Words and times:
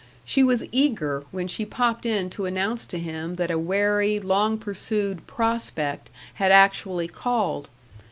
She 0.25 0.41
was 0.41 0.65
eager 0.71 1.25
when 1.29 1.47
she 1.47 1.63
popped 1.63 2.07
in 2.07 2.31
to 2.31 2.47
announce 2.47 2.87
to 2.87 2.97
him 2.97 3.35
that 3.35 3.51
a 3.51 3.59
wary, 3.59 4.19
long 4.19 4.57
pursued 4.57 5.27
"prospect" 5.27 6.09
had 6.33 6.51
actually 6.51 7.07
called. 7.07 7.69